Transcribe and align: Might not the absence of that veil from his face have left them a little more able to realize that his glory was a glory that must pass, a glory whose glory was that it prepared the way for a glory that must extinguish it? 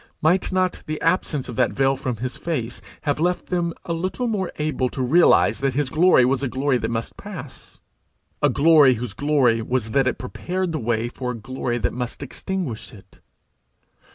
Might 0.19 0.51
not 0.51 0.81
the 0.87 0.99
absence 0.99 1.47
of 1.47 1.55
that 1.57 1.73
veil 1.73 1.95
from 1.95 2.17
his 2.17 2.35
face 2.35 2.81
have 3.01 3.19
left 3.19 3.49
them 3.49 3.71
a 3.85 3.93
little 3.93 4.25
more 4.25 4.51
able 4.57 4.89
to 4.89 4.99
realize 5.03 5.59
that 5.59 5.75
his 5.75 5.91
glory 5.91 6.25
was 6.25 6.41
a 6.41 6.47
glory 6.47 6.79
that 6.79 6.89
must 6.89 7.17
pass, 7.17 7.79
a 8.41 8.49
glory 8.49 8.95
whose 8.95 9.13
glory 9.13 9.61
was 9.61 9.91
that 9.91 10.07
it 10.07 10.17
prepared 10.17 10.71
the 10.71 10.79
way 10.79 11.07
for 11.07 11.29
a 11.29 11.35
glory 11.37 11.77
that 11.77 11.93
must 11.93 12.23
extinguish 12.23 12.91
it? 12.91 13.19